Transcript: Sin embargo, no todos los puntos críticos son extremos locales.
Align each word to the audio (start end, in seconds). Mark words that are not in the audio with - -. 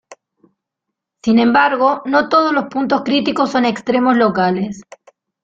Sin 1.21 1.37
embargo, 1.37 2.01
no 2.05 2.27
todos 2.27 2.51
los 2.53 2.69
puntos 2.69 3.03
críticos 3.03 3.51
son 3.51 3.65
extremos 3.65 4.17
locales. 4.17 4.81